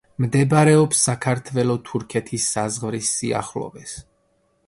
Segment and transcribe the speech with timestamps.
[0.23, 3.93] მდებარეობს საქართველო-თურქეთის საზღვრის სიახლოვეს.